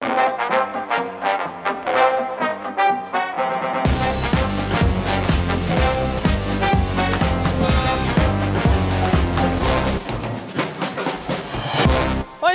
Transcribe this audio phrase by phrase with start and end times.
[0.00, 0.08] 欢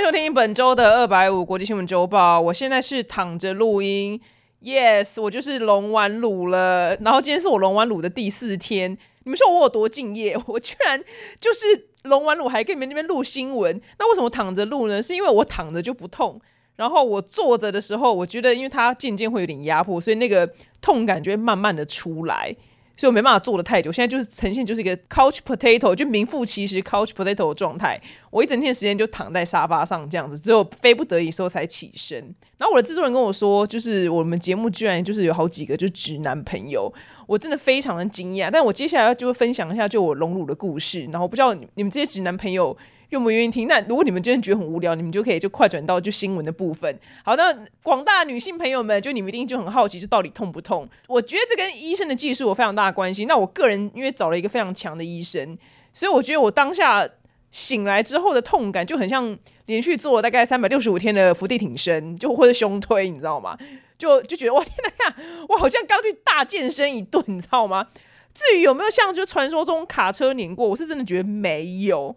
[0.00, 2.40] 迎收听本周的二百五国际新闻周报。
[2.40, 4.20] 我现在是躺着录音
[4.62, 6.96] ，yes，我就是龙完卤了。
[6.96, 8.98] 然后今天是我龙完卤的第四天。
[9.22, 10.36] 你们说我有多敬业？
[10.48, 11.00] 我居然
[11.38, 13.80] 就是龙完卤还跟你们那边录新闻。
[14.00, 15.00] 那为什么躺着录呢？
[15.00, 16.40] 是因为我躺着就不痛。
[16.76, 20.48] 然后我坐着的时候，我觉得因为它渐渐会有点压迫，所以那个
[20.80, 22.54] 痛感就会慢慢的出来，
[22.98, 23.90] 所以我没办法坐的太久。
[23.90, 27.98] 现在就是呈现就是一个 couch potato，就名副其实 couch potato 的状态。
[28.30, 32.18] 我一整天时间就躺在沙发上这样子，只有非不得已时候才起身。
[32.58, 36.92] 然后我的制作人跟我说，就是我们节目居然就是有好几个就直男朋友，
[37.26, 38.50] 我真的非常的惊讶。
[38.52, 42.76] 但我接下来就会分享一下就我隆乳的故事，然后不知道你们这些直男朋友。
[43.10, 43.68] 愿不愿意听？
[43.68, 46.98] 那如果你们真的觉得很无聊，你们就可以就快转到就新闻的部分。
[47.24, 50.88] 好，那广大女性朋友们，就你们一定就很好奇，就到底痛不痛？
[51.06, 53.24] 我觉得这跟医生的技术有非常大的关系。
[53.26, 55.56] 那我个人因为找了一个非常强的医生，
[55.94, 57.08] 所以我觉得我当下
[57.50, 63.56] 醒来之后的痛感就很像连续做了大概三百六十五天的伏地挺身，就或者胸推，你知道吗？
[63.96, 65.16] 就就觉得哇天哪呀，
[65.48, 67.86] 我好像刚去大健身一顿，你知道吗？
[68.34, 72.14] 至于有没有像就传说中卡车碾过，我是真的觉得没有。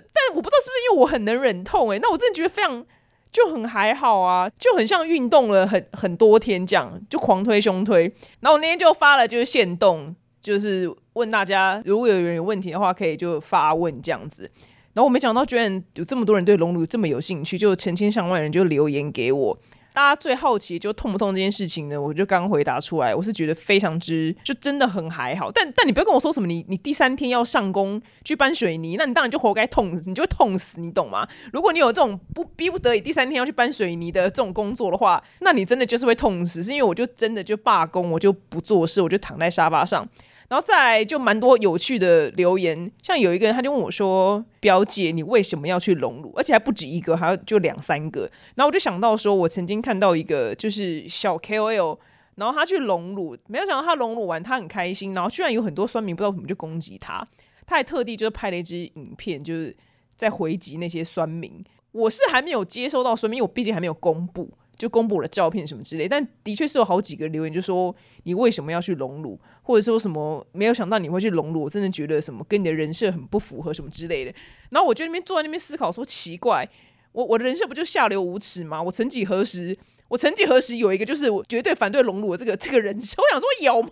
[0.00, 2.84] 但我不知道是不是因为我很能忍痛诶，那我真的觉得非常
[3.32, 8.02] 就很还好啊，就很像运动了很很多天这样，就狂推胸推。
[8.40, 14.50] 然后我那天就发了就是限动，就是问大家如果有人有问题的话，可以就发问这样子。
[14.94, 19.58] 然后我没想到居然有这么多人对龙乳这么有兴趣，就成千上万人就留言给我。
[19.96, 21.98] 大家最好奇就痛不痛这件事情呢？
[21.98, 25.50] 我就刚回答出来，我是觉得非常之就真的很还好。
[25.50, 31.26] 但但你不要跟我说什么，你你第三天要上工去搬水泥，那你当然就活该痛，你就会痛死，你懂吗？
[31.50, 36.62] 如果你有这种不逼不得已第三天要去搬水泥的这种工作的话，那你真的就是会痛死。
[36.62, 40.06] 是因为我就真的就罢工，我就不做事，我就躺在沙发上。
[40.48, 46.32] 然后再就蛮多有趣的留言，像有一个人他就问我说：“表姐，你为什么要去隆乳？
[46.36, 51.98] 而且还不止一个，还有就两三个。”然后我就想到说，我曾经看到一个就是小 KOL，
[52.36, 57.26] 然后他去隆乳，没有想到他隆乳完他很开心，然后居然有很多酸民不知道怎么就攻击他，
[57.66, 59.76] 他还特地就是拍了一支影片，就是
[60.14, 61.64] 在回击那些酸民。
[61.90, 64.50] 我是还没有接收到酸民，因为我毕竟还没有公布。
[64.76, 67.94] 就公布了照片什么之类，但的确是有好几个留言，就说
[68.24, 74.32] 你为什么要去隆乳，或者说什么没有想到你会去隆乳，我真的觉得什么跟你的人设很不符合什么之类的。
[74.70, 76.68] 然后我就那边坐在那边思考，说奇怪，
[77.12, 78.82] 我我的人设不就下流无耻吗？
[78.82, 79.76] 我曾几何时，
[80.08, 83.88] 我曾几何时有一个就是我绝对反对隆乳的这个这个人设，我想说有吗？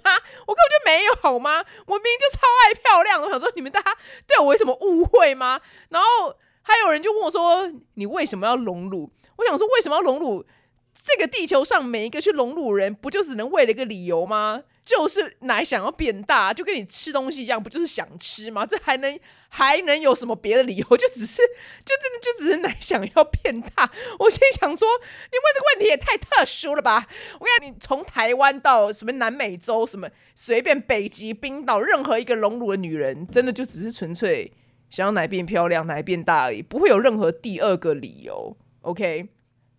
[0.47, 1.65] 我根本就没有好吗？
[1.87, 3.91] 我明明就超爱漂亮，我想说你们大家
[4.27, 5.61] 对我有什么误会吗？
[5.89, 9.11] 然后还有人就问我说，你为什么要隆乳？
[9.37, 10.45] 我想说为什么要隆乳？
[10.95, 14.63] 这个地球上每一个去隆乳人，不就只能为了一个理由吗？
[14.85, 18.67] 就是奶想要变大，就跟你吃东西一样，不就是想吃吗？
[18.67, 19.19] 这还能
[19.49, 20.97] 还能有什么别的理由？
[20.97, 21.43] 就只是
[21.85, 23.91] 就真的就只是奶想要变大。
[24.19, 24.87] 我心想说，
[25.31, 27.07] 你问这个问题也太特殊了吧？
[27.41, 34.53] 我看你从台湾到什么南美洲，什么随便北极、冰岛，任何一个隆乳的女人，真的就只是纯粹
[34.91, 38.57] 想要奶变漂亮、奶变大而已，不会有任何第二个理由。
[38.83, 39.34] OK。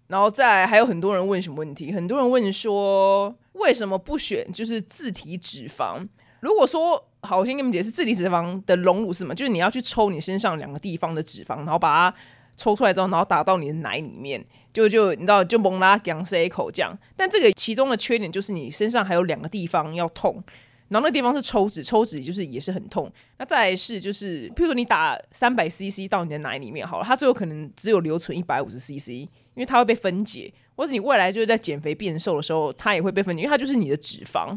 [0.07, 1.91] 然后再还有很多人问什么问题？
[1.91, 6.07] 很多人问说为什么不选就是自体脂肪？
[6.41, 9.33] 如果说好，我先跟你们解释，自体脂肪的隆乳是什么？
[9.33, 12.17] 就是你要去抽你身上两个地方的脂肪，然后把它
[12.55, 16.95] 抽出来之后，然后打到你的奶里面，就就你知道就蒙拉讲塞口这样。
[17.15, 20.43] 但这个其中的缺点就是你身上还有两个地方要痛，
[20.89, 23.11] 然后那地方是抽脂，抽脂就是也是很痛。
[23.37, 29.27] 那再来是就是，譬如说你打三百 CC 到你的奶里面好了，它最后可能只有留存一百五十 CC。
[29.55, 34.53] 因为它会被分解，或者你未来就是在减肥变瘦的时候，它也会被分解，因为它就是你的脂肪，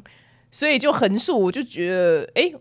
[0.51, 2.53] 所以就横竖我就觉得，哎，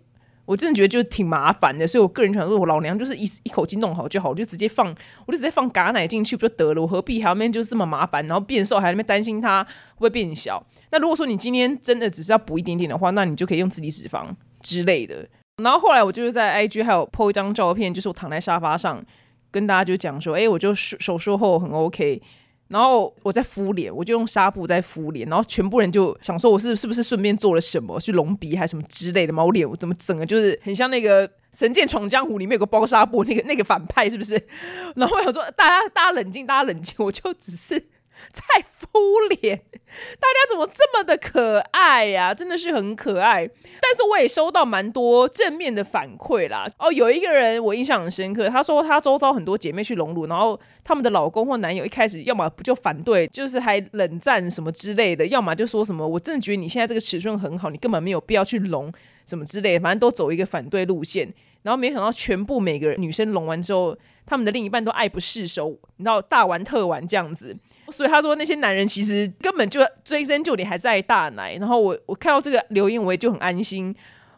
[0.47, 4.87] 我真的觉得就挺麻烦的，所以我个人想说，我老娘就是一一口气弄好就好，我就直接放，
[5.27, 9.63] 我就直接放嘎奶进去不就得了，我何必还要面就这么麻烦，然后变瘦还那边担心它
[9.97, 10.65] 会会变小？
[10.91, 14.25] 那如果说你今天真的只是要补一点点的话，那你就可以用自体脂肪
[14.61, 15.27] 之类的。
[15.61, 19.05] 然后后来我就是在 IG 还有 po 一张照片，就是我躺在沙发上。
[19.49, 22.21] 跟大家就讲说，哎，我就手手术后很 OK，
[22.69, 29.43] 然后我在敷脸，我就用纱布在敷脸，然后全部人就想说我是是不是顺便做了什么，去隆鼻还是什么之类的嘛？
[29.43, 34.33] 我脸我怎么整个就是很像那个《神剑闯江湖》里面有个包纱布那个那个反派是不是？
[34.95, 37.87] 然后我想说大家大家冷静，大家冷静，我就只是。
[38.31, 42.33] 在敷脸，大家怎么这么的可爱呀？
[42.33, 43.47] 真的是很可爱。
[43.79, 46.69] 但是我也收到蛮多正面的反馈啦。
[46.77, 58.91] 哦，有一个人我印象很深刻，他说他周遭很多姐妹去隆乳，然后他们的老公或男友一开始要么不就反对，就是还冷战什么之类的，要么就说什么我真的觉得你现在这个尺寸很好，你根本没有必要去隆
[59.25, 61.33] 什么之类，反正都走一个反对路线。
[61.63, 63.97] 然后没想到全部每个人女生隆完之后，
[64.27, 67.55] 他们的另一半都爱不释手，你知道大玩特玩这样子。
[67.89, 71.55] 所以他说那些男人其实根本就追根究底还在大奶。
[71.55, 73.95] 然后我我看到这个留言我也就很安心，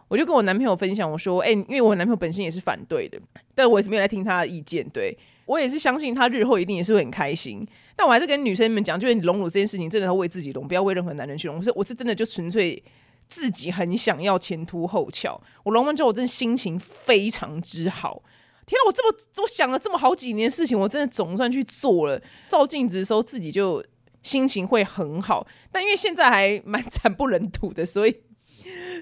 [0.07, 3.19] 我就跟我男朋友分享我说，哎，因为我男朋友本身也是反对的，
[3.55, 4.87] 但我也是没有来听他的意见。
[4.89, 7.67] 对我也是相信他日后一定也是会很开心。
[7.95, 11.57] 但我还是跟女生们讲，就是你隆乳这件事情真的要为自己隆，不要为任何男人去隆。
[11.57, 12.81] 我是我是真的就纯粹。
[13.27, 18.23] 自己很想要前凸后翘，我隆完之后，我真的心情非常之好。
[18.69, 22.21] 天呐，我这么我想了这么好几年事情，我真的总算去做了。
[22.47, 23.83] 照镜子的时候，自己就
[24.21, 25.47] 心情会很好。
[25.71, 28.15] 但因为现在还蛮惨不忍睹的，所以。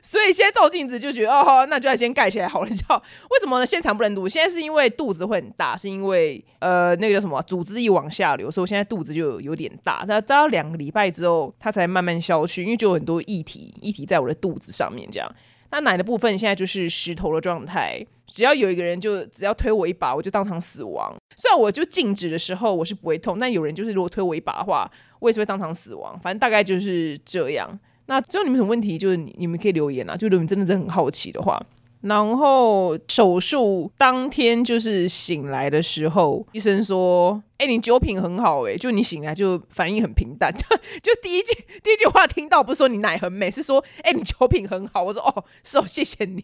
[0.03, 2.69] 所以现在照镜子就觉得哦，那就要先盖起来好了。
[2.69, 2.95] 叫
[3.31, 3.65] 为什么呢？
[3.65, 4.29] 现在惨不忍睹。
[4.29, 10.05] 现在是因为肚子会很大，是因为呃那个叫什么组织一往下流，所以我现在肚子就有点大。
[10.07, 15.35] 那扎到两个礼拜之后，它才慢慢消去，因为就有很多液体液体在我的肚子上面这样。
[15.71, 21.13] 那奶的部分现在就是石头的状态，只要有一个人就只要推我一把，我就当场死亡。
[21.35, 26.19] 虽然我就静止的时候我是不会痛，但有人就是如果推我一把的话，我也是会当场死亡。
[26.19, 27.79] 反正大概就是这样。
[28.07, 30.15] 那只要你们有什么问题，就是你们可以留言啊。
[30.15, 31.61] 就如果你真的是很好奇的话，
[32.01, 40.53] 然后手术当天就是醒来的时候，医生说：“哎，你酒品很好，哎，就你醒来就反应很平淡。”
[41.01, 41.53] 就第一句
[41.83, 46.43] 第一句话听到不是说你奶很美，是说：“哎，你酒品很好。”我说：“哦，是哦，谢谢你。”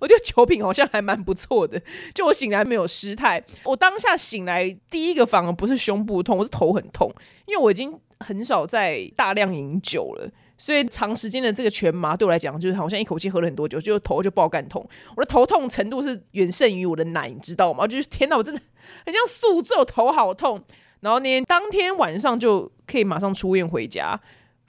[0.00, 1.80] 我觉得酒品好像还蛮不错的。
[2.14, 7.12] 就我醒来没有失态，我当下醒来第一个反而不是胸部痛，我是头很痛，
[7.46, 10.30] 因为我已经很少在大量饮酒了。
[10.56, 14.86] 所以长时间的这个全麻对我来讲，就是好像一口气喝了很多酒，就头就爆干痛。
[15.16, 17.86] 我的头痛程度是远胜于我的奶，你知道吗？
[17.86, 18.60] 就是天哪，我真的
[19.04, 20.62] 很像宿醉，头好痛。
[21.00, 24.18] 然后呢当天晚上就可以马上出院回家，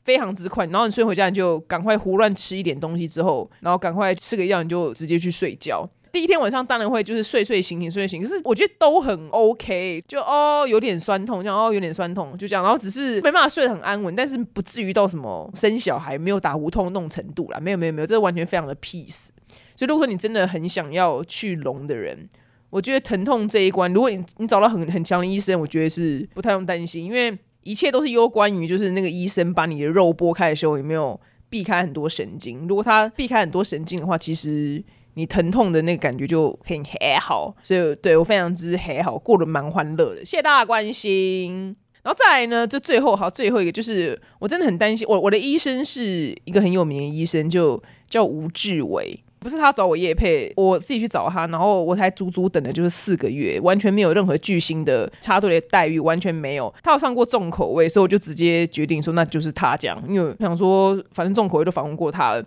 [0.03, 0.65] 非常之快。
[0.65, 5.87] 然后你睡回家，你就赶快胡乱吃一点东西，之后然后赶快吃个药，你就直接去睡觉。
[6.15, 19.27] 第一天晚上当然会就是睡睡醒醒睡睡醒，可是我觉得都很 OK，就哦有点酸痛，这样哦有点酸痛，就这样，然后只是没办法睡得很安稳，但是不至于到什么生小孩没有打无痛那种程度啦，没有没有没有，这完全非常的 peace。
[19.75, 22.29] 所以如果你真的很想要去隆的人，
[22.69, 31.19] 我觉得疼痛这一关，如果你你找到很很强的医生，我觉得是不太用担心，因为一切都是攸关于就是那个医生把你的肉剥开的时候有没有
[31.49, 34.81] 避开很多神经，如果他避开很多神经的话，其实。
[35.15, 40.23] 你疼痛的那个感觉就很还好，所以对我非常之还好，过得蛮欢乐的。
[40.23, 41.75] 谢谢大家关心。
[42.03, 56.71] 然后再来呢，就最后好，最后一个就是我真的很担心，我我的医生是一个很有名的医生，就叫吴志伟，不是他找我叶配，我自己去找他，然后我才足足等的就是四个月，完全没有任何巨星的插队的待遇，完全没有。
[56.83, 62.45] 他有上过重口味，所以我就直接决定说那就是他这样，因为想说反正重口味都访问过他了。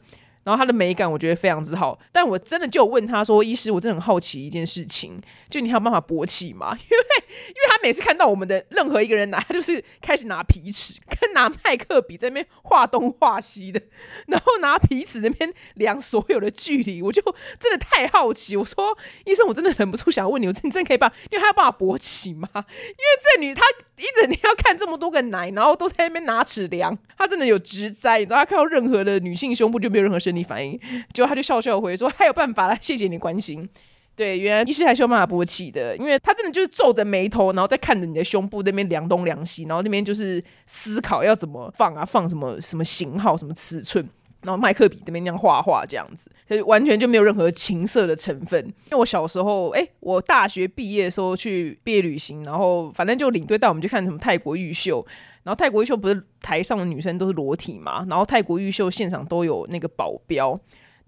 [0.48, 6.74] 然后他的美感我觉得非常之好，但我真的就问他说：“医师，我真的很好奇一件事情，就你还有办法勃起吗？
[6.90, 13.80] 因为因为他每次看到我们的任何一个人拿，他就是开始拿皮尺跟拿麦克笔在那边画东画西的，
[14.26, 17.22] 然后拿皮尺那边量所有的距离，我就
[17.60, 18.56] 真的太好奇。
[18.56, 21.12] 我说医生，我真的忍不住想问你，我你真可以办？
[21.30, 22.48] 因为他要办法勃起吗？
[22.54, 22.64] 因为
[23.22, 23.62] 这女她
[23.96, 28.22] 一整天要看这么多个奶，然后都在那边拿尺量，她真的有直灾。
[28.22, 30.44] 然后看到任何的女性胸部就没有任何生理。
[30.48, 30.80] 反应，
[31.12, 33.68] 结果他就笑笑回说：“还有办法啦，谢谢你关心。”
[34.18, 44.04] 对，原来医师还是有办法勃起的，因为他真的就是皱着眉头，然后在看着你的胸部那边量东量西，然后那边就是思考要怎么放啊，放什么什么型号、什么尺寸，
[44.42, 46.28] 然后麦克笔这边那样画画这样子，
[46.64, 48.60] 完全就没有任何情色的成分。
[48.66, 55.06] 因为我小时候，哎，我大学毕业的时候去毕业旅行，然后反正就领队带我们去看什么泰国玉秀。
[55.44, 58.04] 然后泰国玉秀不是台上的女生都是裸体嘛？
[58.10, 60.58] 然后泰国玉秀现场都有那个保镖，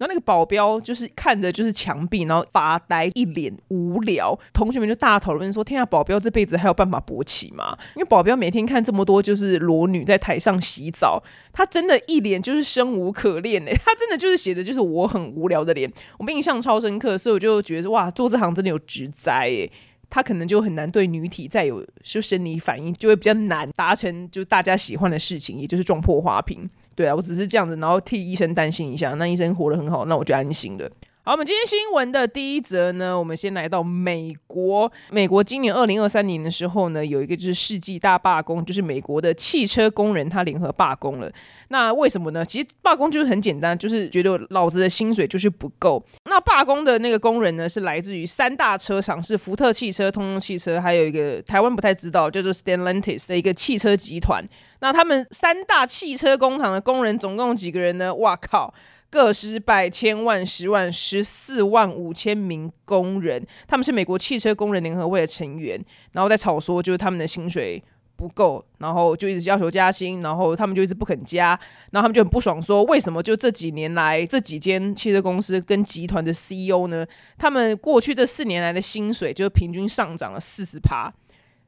[0.01, 4.35] 然后那个保镖就是看着就是墙壁，然后发呆，一脸无聊。
[4.51, 11.21] 同学们就大讨论说：“天啊，保镖这辈子还有办法勃起吗？”因为保镖每天看这么多就是裸女在台上洗澡，
[11.53, 19.69] 他真的一脸就是生无可恋哎， 他真的就是写的就是我很无聊的脸，我印象超深刻，所以我就觉得哇，做这行真的有职灾哎。
[20.09, 26.67] 他可能就很难对女体再有就生理反应，就会比较难达成就大家喜欢的事情，也就是撞破花瓶。
[27.01, 30.87] 对啊，我只是这样子，然后替医生担心一下，那医生活得很好，那我就安心了。
[31.23, 34.91] 好，我们今天新闻的第一则呢，我们先来到美国。
[35.11, 41.31] 美国今年二零二三年的时候呢，有一个就是世纪大罢工，就是美国的汽车工人他联合罢工了。
[41.69, 42.43] 那为什么呢？
[42.45, 46.03] 其实罢工就是很简单，就是觉得老子的薪水就是不够。
[46.25, 54.43] 那罢工的那个工人呢，是来自于三大车厂，是福特汽车、通用汽车，还有一个台湾不太知道叫做 Stellantis 的一个汽车集团。
[54.81, 58.13] 那他们三大汽车工厂的工人总共几个人呢？
[58.15, 58.73] 哇靠！
[59.09, 65.77] 个十百千万十万十四万五千名工人，他们是美国汽车工人联合会的成员，
[66.13, 67.83] 然后在吵说就是他们的薪水
[68.15, 71.59] 不够，然后就一直要求加薪，然后他们就一直不肯加，
[71.91, 77.05] 然后他们就很不爽，说为什么就这几年来这几间汽车公司跟集团的 CEO 呢？
[77.37, 81.13] 他们过去这四年来的薪水就平均上涨了四十趴。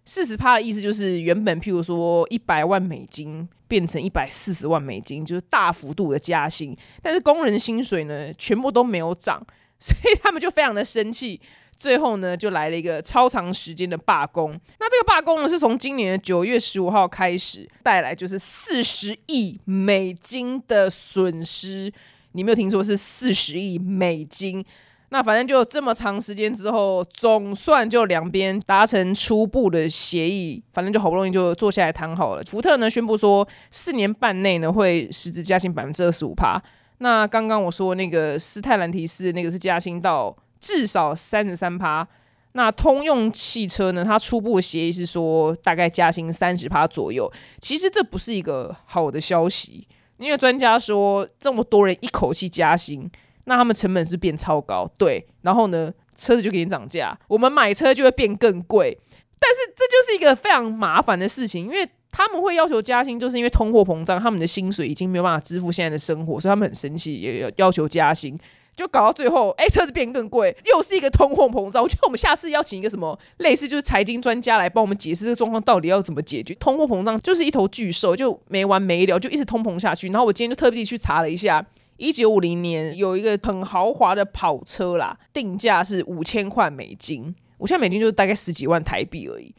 [0.05, 6.75] 四十趴的意思就是原本譬如说一百万美金变成一百四十万美金，就是大幅度的加薪。
[7.01, 9.45] 但是工人薪水呢，全部都没有涨，
[9.79, 11.39] 所以他们就非常的生气。
[11.75, 14.51] 最后呢，就来了一个超长时间的罢工。
[14.79, 21.91] 那这个罢工呢，是从今年的九月十五号开始，带来就是四十亿美金的损失。
[22.33, 24.63] 你没有听说是四十亿美金？
[25.13, 32.43] 那反正就这么长时间之后，总算就两边达成初步的协议，反正就好不容易就坐下来谈好了。
[32.49, 36.59] 福特呢宣布说，四年半内呢会实质加薪百分之二十五趴。
[36.97, 42.07] 那刚刚我说那个斯泰兰提斯那个是加薪到至少三十三趴。
[42.53, 47.31] 那通用汽车呢，它初步的协议是说大概加薪三十趴左右。
[47.61, 53.07] 其实这不是一个好的消息，因为专家说这么多人一口气加薪。
[53.45, 58.97] 那他们成本是变超高，对，然后呢，车子就给你涨价，我们买车就会变更贵，
[59.39, 68.39] 但是这就是一个非常麻烦的事情，因为他们会要求加薪，就是因为通货膨胀，他们的薪水已经没有办法支付现在的生活，所以他们很生气，也要要求加薪，
[68.75, 71.83] 就搞到最后，哎，车子变更贵，又是一个通货膨胀。
[71.83, 76.53] 我觉得我们下次邀请一个什么类似就是财经专家来帮我们解释这个状况到底要怎么解决。
[76.55, 80.07] 通货膨胀就是一头巨兽，就没完没了，就一直通膨下去。
[80.09, 81.65] 然后我今天就特地去查了一下。
[82.03, 89.55] 一九五零年有一个很豪华的跑车啦，定价是五千块美金，五千美金就是大概十几万台币而已。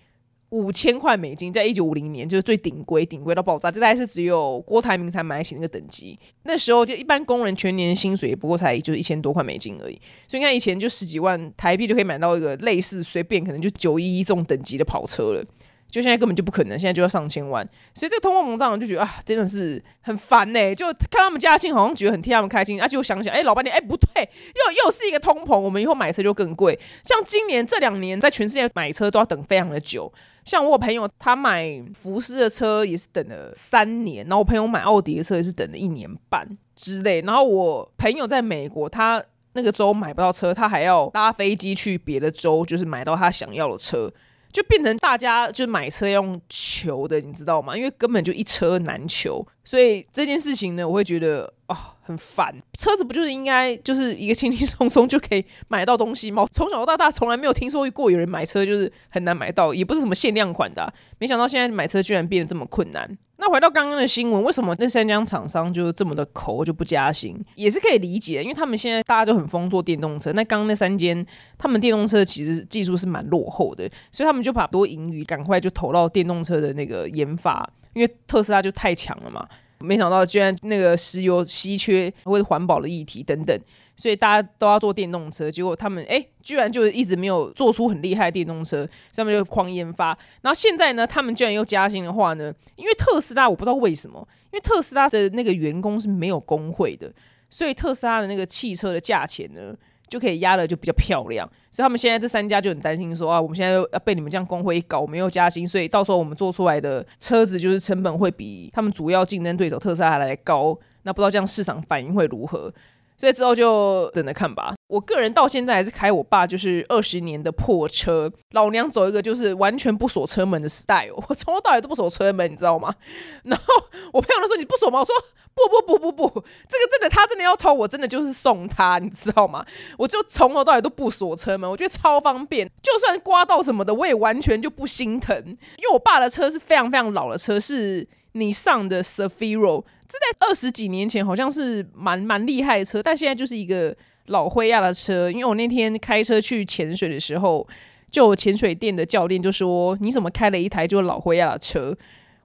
[0.50, 6.16] 五千块美金，在一九五零年就是最顶规，顶规到爆炸，这大概是只有郭台铭才买得起那个等级。
[6.44, 15.44] 那时候就一般工人全年薪水也不过才就是一千多块美金而已，所以你看以前就十几万台币就可以买到一个类似随便可能就九一一这种等级的跑车了。
[15.90, 17.64] 就现在根本就不可能，现在就要上千万，
[17.94, 20.74] 所以这个通货膨胀就觉得啊，真的是很烦呢。
[20.74, 26.76] 就看他们加薪，好像觉得很替他们开心，而且我想想，哎，老板娘，哎，不对，又又是一个通膨，我们以后买车就更贵。
[27.04, 30.12] 像今年这两年，在全世界买车都要等非常的久。
[30.44, 37.22] 像我朋友他买福斯的车也是等了三年，然后我朋友买奥迪的车也是等了一年半之类。
[37.22, 44.12] 然后我朋友在美国，他那个州买不到车，他还要搭飞机去别的州，就是买到他想要的车。
[44.54, 47.76] 就变成大家就买车用求的，你知道吗？
[47.76, 52.54] 因为根本就一车难求，所以这件事情呢，我会觉得哦很烦。
[52.78, 56.46] 车子不就是应该就是一个轻轻松松就可以买到东西吗？
[56.52, 60.92] 从小到大从来没有听说过有人买车就是很难买到，也不是什么限量款的。
[61.18, 63.18] 没想到现在买车居然变得这么困难。
[63.36, 70.32] 那回到刚刚的新闻，为什么那三家厂商就这么的抠就不加薪，也是可以理解，因为他们现在大家都很疯做电动车。
[70.32, 71.26] 那刚刚那三间，
[71.58, 79.48] 他们电动车其实技术是蛮落后的，所以他们就把多盈余赶快就投到电动车的那个研发，因为特斯拉就太强了嘛。
[79.80, 83.58] 没想到居然那个石油稀缺或者环保的议题等等。
[83.96, 90.06] 所以大家都要做电动车，结果他们哎，居然就一直没有做出很厉害的电动车，所以他们就狂研发。
[90.42, 97.12] 然后现在呢，他们居然又加薪的话呢，因为特斯拉我不知道为什么，因为特斯拉的那个员工是没有工会的，
[97.48, 99.72] 所以特斯拉的那个汽车的价钱呢
[100.08, 101.48] 就可以压的就比较漂亮。
[101.70, 110.78] 所以他们现在这三家就很担心说啊，我们现在要被你们这样工会一搞，我们又加薪，所以到时候我们做出来的车子就是成本会比他们主要竞争对手特斯拉来高。
[111.02, 112.72] 那不知道这样市场反应会如何？
[113.16, 114.74] 所以之后就等着看吧。
[114.94, 121.08] 我个人到现在还是开我爸就是二十年的破车，老娘走一个就是完全不锁车门的时代。
[121.28, 122.94] 我从头到尾都不锁车门，你知道吗？
[123.42, 123.64] 然后
[124.12, 125.00] 我朋友都说你不锁吗？
[125.00, 125.12] 我说
[125.52, 129.66] 不不不不不，这个真的他真的要偷，我真的就是送他，你知道吗？
[129.98, 135.36] 我就从头到尾都不锁车门，我觉得超方便，就算刮到什么的，我也完全就不心疼。
[135.36, 145.30] 因为我爸的车是非常非常老的车，是你上的 s a f i r o 这在二十几年前好像是蛮蛮厉害的车，但现在就是一个老灰亚的车。
[145.30, 147.66] 因为我那天开车去潜水的时候，
[148.10, 151.96] 就潜水店的教练就说：“你怎么开了一台就是老灰亚的车？”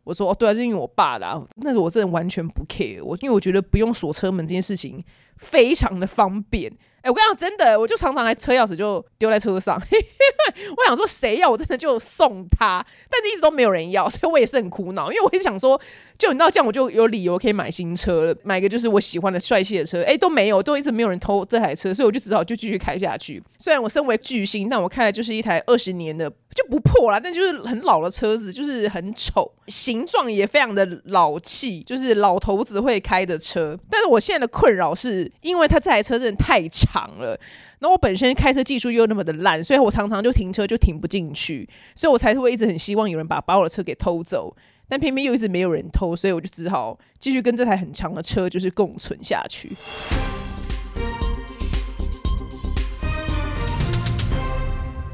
[0.05, 1.47] 我说：“哦，对啊，是因为我爸的。
[1.57, 5.03] 那个我真的完全不 care，我因为我觉得不用锁车门这件事情
[5.37, 6.71] 非常的方便。”
[7.01, 9.75] 哎，我跟你讲，真的，我就常常还车钥匙就丢在车上，
[10.77, 15.79] 我想说谁要我真的就送他，但是一直都没有人要，所以我也是很苦恼，因为我也想说，
[16.17, 23.41] 就你知道这样我就有理由可以买新车了，买个就是我喜欢的帅气的车，哎，都没有，都一直没有人偷这台车，所以我就只好就继续开下去。
[23.59, 33.77] 虽然我身为巨星，但我开的就是一台二十年的就不破啦，但就是很老的车子，就是很丑，形状也非常的老气，就是老头子会开的车。
[33.89, 37.07] 但是我现在的困扰是因为他这台车真的太长。
[37.19, 37.39] 了，
[37.79, 44.55] 那我本身开车技术又那么的烂，所以我常常就停车就停不进去，所以我才会一直很希望有人把把我的车给偷走，
[44.87, 49.75] 但偏偏又一直没有人偷，所以我就只好继续跟这台很长的车就是共存下去。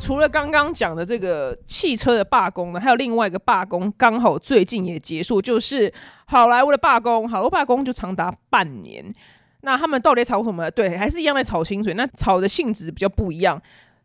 [0.05, 5.91] 除了刚刚讲的这个汽车的罢工呢，还有另外一个罢工，刚好最近也结束，就是
[6.27, 9.03] 好莱坞的罢工，好多罢工就长达半年。
[9.61, 10.69] 那他们到底吵什么？
[10.69, 11.95] 对，还是一样在吵薪水。
[11.95, 13.59] 那吵的性质比较不一样，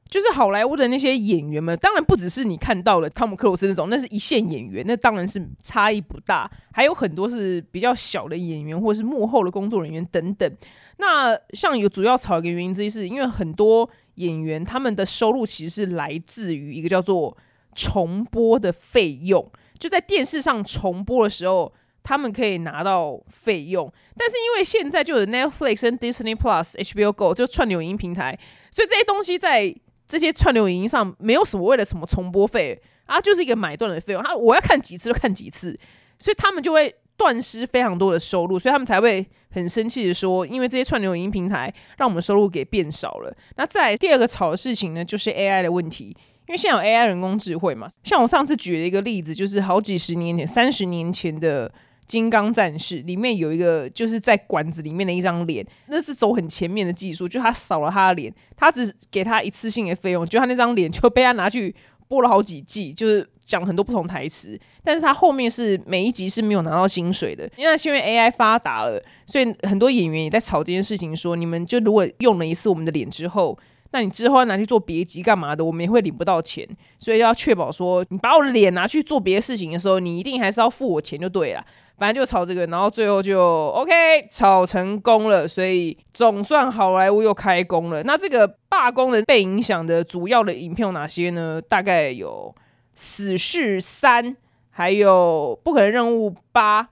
[0.08, 6.50] 就是好莱坞的那些演员们，当然不只是你看到了汤姆克鲁斯那种，那是一线演员，那当然是差异不大。
[6.72, 10.50] 还有很多是比较小的演员，或是幕后的工作人员等等。
[10.96, 17.36] 那像有主要吵一个原因之一，是因为很多演员他们的收入其实是来自于一个叫做
[17.74, 21.72] 重播的费用，就在电视上重播的时候。
[22.02, 28.36] 他们可以拿到费用，但是因为现在就有 Netflix 跟 Disney Plus、HBO Go 就串流影音平台，
[28.70, 29.72] 所以这些东西在
[30.08, 34.22] 这些串流影音上没有什么为了什么重播费啊，就是一个买断的费用。
[34.22, 35.78] 他我要看几次就看几次，
[36.18, 43.36] 所以他们就会断失非常多的收入，所以他们才会很生气的说，因为这些串流影音平台让我们收入给变少了。
[43.56, 46.16] 那再第二个吵的事情呢，就是 AI 的问题。
[46.48, 51.70] 因为现在有 AI 人工智慧嘛，像我上次举了一个例子，就是好几十年前、三十年前的。
[52.06, 61.72] 金刚战士里面有一个，就是在管子里面的一张脸，那是走很前面的技术，就他扫了他的脸，他只给他一次性的费用，就他那张脸就被他拿去
[62.08, 73.58] 播了好几季，就是讲很多不同台词，但是他后面是每一集是没有拿到薪水的，因为因为 AI 发达了，所以很多演员也在吵这件事情，说你们就如果用了一次我们的脸之后。
[73.92, 75.64] 那你之后要拿去做别集干嘛的？
[75.64, 76.64] 我们也会领不到钱，
[77.00, 81.64] 所以要确保说，你把我脸拿去做别的事情的时候，你一定还是要付我钱就对了。
[81.98, 83.90] 反正就炒这个，然后最后就 OK，
[84.30, 88.00] 炒成功了，所以总算好莱坞又开工了。
[88.04, 91.60] 那这个罢工的被影响的主要的影片有哪些呢？
[91.60, 92.54] 大概有
[93.00, 94.30] 《死侍三》，
[94.68, 96.82] 还有《不可能任务八》。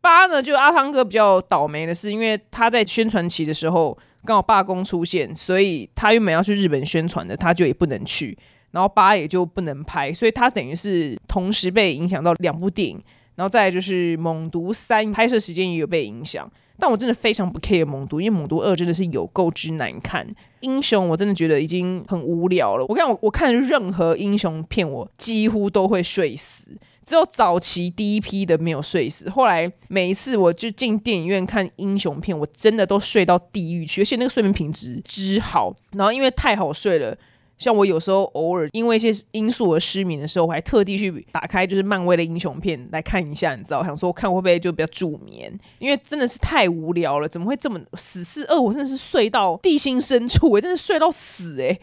[0.00, 3.96] 八呢，就阿汤哥比较倒霉的是，因为他在宣传期的时候。
[4.26, 8.34] 刚好罢工出现，所以他原本要去日本宣传的，他就也不能去，
[8.70, 13.04] 然后八也就不能拍，所以他等于是同时被影响到两部电影，
[13.36, 20.26] 然后再就是《猛毒三》拍摄时间也有被影响，但我真的非常不 care《猛毒》，因为《猛毒二》真的是有够之难看，
[20.60, 22.84] 英雄我真的觉得已经很无聊了。
[22.88, 26.72] 我看我我看任何英雄片，我几乎都会睡死。
[27.04, 35.74] 只有早期第一批的没有睡死，后来每一次我就进电影院看英雄片，我真的都睡到地狱去，而且那个睡眠品质之好。
[35.92, 37.14] 然后因为太好睡了，
[37.58, 48.60] 像我有时候偶尔因为一些因素而失眠的时候，我还特地去打开就是漫威的英雄片来看一下，你知道，想说看会不会就比较助眠，因为真的是太无聊了，怎么会这么死侍二？
[48.60, 51.78] 我真的是睡到地心深处，我真的睡到死哎。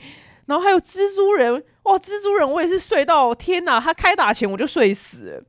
[0.48, 1.64] 然后还有蜘蛛人。
[1.84, 3.80] 哇，蜘蛛人我也是睡到天哪！
[3.80, 5.44] 他开打前我就睡死。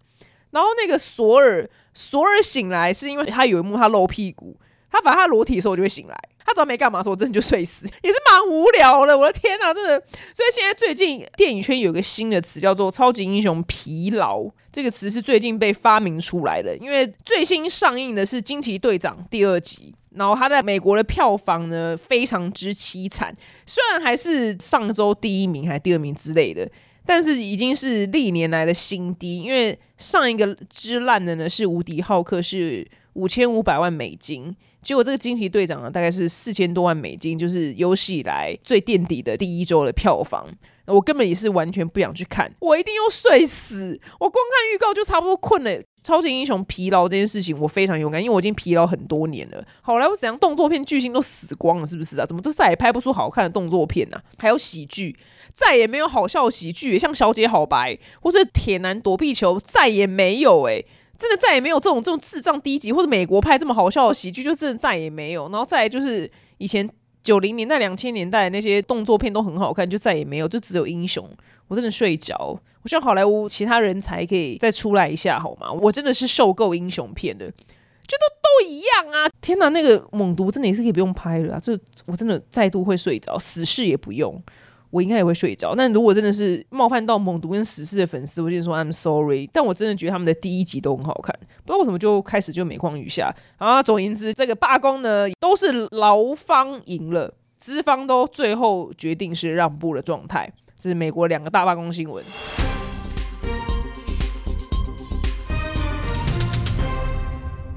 [0.51, 4.57] 然后那个索尔，索尔醒来是因为他有一幕他露屁股，
[4.93, 6.17] 他反正他裸体的时候我就会醒来。
[6.45, 9.17] 他只要没干嘛的时候，我真的就睡死，也是蛮无聊的。
[9.17, 9.99] 我的天哪，真的！
[10.35, 16.77] 所以现在最近电影圈有个新的词叫做“超级英雄疲劳”，这个词是最近被发明出来的。
[16.77, 19.95] 因为最新上映的是《惊奇队长》第二集。
[20.15, 23.33] 然后他在美国的票房呢非常之凄惨，
[23.65, 26.69] 虽然还是上周第一名还是第二名之类的，
[27.07, 29.41] 但是已经是历年来的新低。
[29.41, 40.47] 因为上一个之烂的呢是无敌浩克，是五千五百万美金，结果这个惊奇队长呢大概是四千多万美金，就是有史以来最垫底的第一周的票房。
[40.87, 43.99] 我根本也是完全不想去看，我一定要睡死。
[44.19, 45.81] 我光看预告就差不多困了。
[46.03, 49.65] 超级英雄疲劳这件事情，我非常勇敢，因为我已经疲劳很多年了。
[49.81, 52.27] 好莱坞怎样动作片巨星都死光了，是不是啊？
[52.27, 54.21] 怎么都再也拍不出好看的动作片呢？
[54.39, 55.17] 还有喜剧，
[55.55, 60.83] 再也没有好笑的喜剧，像《小姐好白》或者《铁男躲避球》，再也没有哎，
[61.23, 65.49] 真的再也没有这种这种智障低级或者美国拍这么好笑的喜剧，就真的再也没有。
[65.51, 66.91] 然后再来就是以前。
[67.23, 71.25] 九零年代、两千年代那些动作片都很好看，就再也没有，就只有英雄。
[71.69, 72.61] 我真的睡着。
[72.83, 75.71] 我希望好莱坞其他人才可以再出来一下，好吗？
[75.71, 79.31] 我真的是受够英雄片的，就都都一样啊！
[79.41, 81.61] 天哪，那个猛毒真的也是可以不用拍了！
[81.63, 84.43] 这我真的再度会睡着，死侍也不用。
[84.93, 85.75] 我应该也会睡着。
[85.75, 89.49] 但如果真的是冒犯到猛毒跟死侍的粉丝，我就说 I'm sorry。
[89.51, 93.35] 但我真的觉得他们的第一集都很好看，不知道为什么就开始就每况愈下。
[93.57, 100.53] 啊，总言之，这个罢工呢，都是劳方赢了，资方都最后决定是让步的状态。
[100.79, 102.23] 这是美国两个大罢工新闻。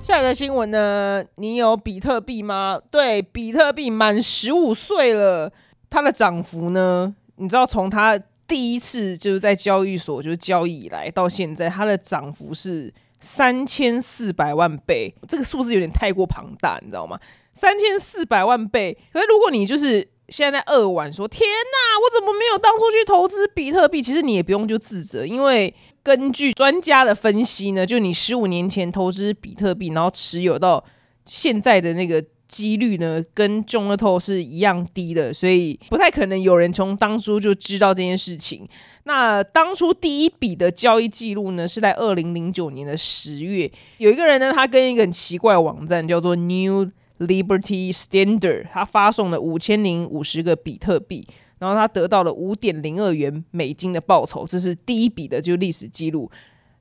[0.02, 1.24] 下一个新闻呢？
[1.38, 2.80] 你有比特币吗？
[2.92, 5.52] 对，比特币满十五岁了。
[5.96, 7.16] 它的涨幅呢？
[7.38, 17.18] 你知道从它第一次就是在交易所就是交易以来到现在，它的涨幅是三千四百万倍，这个数字有点太过庞大，你知道吗？
[17.54, 18.98] 三千四百万倍。
[19.14, 24.02] 可是如果你就是现在在扼腕说天哪，我怎么没有当初去投资比特币？
[24.02, 30.84] 其实你也不用就自责，因为根据专家的分析呢，就你十五年前投资比特币，然后持有到
[31.24, 32.22] 现在的那个。
[32.48, 38.68] 几率呢，跟中了头是一样低的，所以不太可能有人从当初就知道这件事情。
[39.04, 51.28] 那当初第一笔的交易记录呢，是在二零零九年的十月，有一个人呢，他跟一个很奇怪的网站叫做 New Liberty Standard，他发送了五千零五十个比特币，
[51.60, 56.30] 然后他得到了五点零二元美金的报酬，这是第一笔的就历史记录。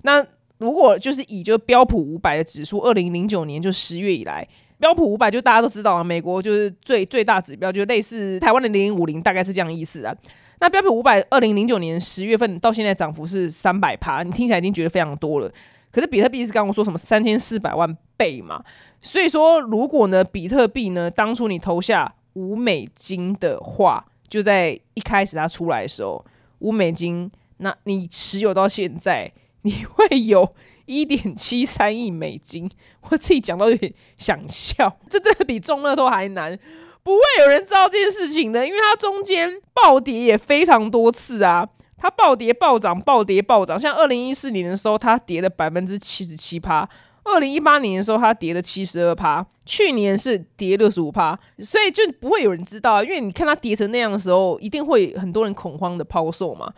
[0.02, 0.24] 那
[0.58, 4.46] 如果就是以就标普五百的指数，二零零九年就十月以来。
[4.78, 10.14] 标普五百就大家都知道啊，美国就是最最大指标，就类似台湾的零零五零，大概是这样意思啊。
[10.60, 15.50] 那标普五百二零零九年十月份到现在涨幅是三百趴，你听起来已经觉得非常多了。
[15.90, 18.62] 可是比特币是刚刚说什么三千四百万倍嘛？
[19.00, 26.24] 所以说，如果呢，比特币呢，当初你投下五美金的话，就在一开始它出来的时候，
[26.58, 29.32] 五美金，那你持有到现在，
[29.62, 30.54] 你会有。
[30.86, 32.70] 一点七三亿美金，
[33.10, 36.58] 我自己讲到有点想笑， 这真的比中乐透还难，
[37.02, 46.88] 不会有人知道这件事情的，因为它中间暴跌也非常多次啊，它暴跌暴涨，暴跌暴涨，像二零一四年的时候，它跌了百分之七十七趴，
[47.24, 56.72] 二零一八年的时候，它跌了七十二趴，去年是跌六十五趴，所以就不会有人知道，因为你看它跌成那样的时候，一定会很多人恐慌的抛售嘛。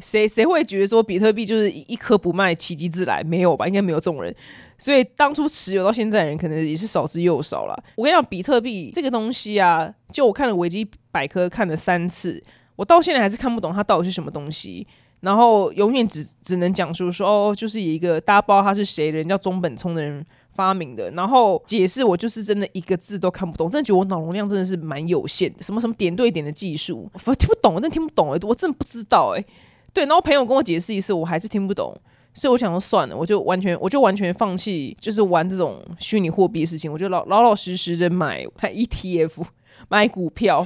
[0.00, 3.22] 谁谁会觉得说比特币就是一颗不卖，奇迹自来？
[3.22, 3.66] 没有吧？
[3.66, 4.34] 应该没有这种人。
[4.78, 7.84] 所以当初持有到现在的人，可能也是少之又少了。
[7.96, 12.42] 我跟你讲，比特币这个东西啊，就我看了维基百科看了三次，
[12.76, 14.86] 我到现在还是看不懂它到底是什么东西。
[15.20, 21.10] 然后永远只只能讲述说，哦，就是一个大家不知道他是谁人，叫中本聪的人发明的。
[21.10, 25.60] 然后解释，我就是真的一个字都看不懂，真的觉得我脑容量真的是蛮有限的。
[25.60, 29.44] 什么什么点对点的技术，我听不懂，我真的听不懂哎，我真的不知道哎。
[29.98, 31.92] 对，然后朋友跟我解释一次，我还是听不懂，
[32.32, 39.42] 所以我想说算了，我就完全我就完全放弃，就是玩这种虚拟货币的事情，我就老老老实实的买 ETF，
[39.88, 40.64] 买股票。